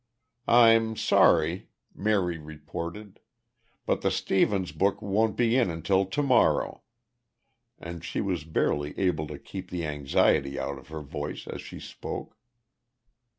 "I'm 0.47 0.95
sorry," 0.95 1.69
Mary 1.93 2.39
reported, 2.39 3.19
"but 3.85 4.01
the 4.01 4.09
Stevens 4.09 4.71
book 4.71 4.99
won't 4.99 5.37
be 5.37 5.55
in 5.55 5.69
until 5.69 6.07
to 6.07 6.23
morrow," 6.23 6.81
and 7.77 8.03
she 8.03 8.19
was 8.19 8.43
barely 8.43 8.97
able 8.97 9.27
to 9.27 9.37
keep 9.37 9.69
the 9.69 9.85
anxiety 9.85 10.59
out 10.59 10.79
of 10.79 10.87
her 10.87 11.01
voice 11.03 11.45
as 11.45 11.61
she 11.61 11.79
spoke. 11.79 12.35